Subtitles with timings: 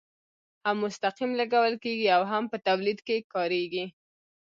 [0.65, 3.85] هم مستقیم لګول کیږي او هم په تولید کې کاریږي.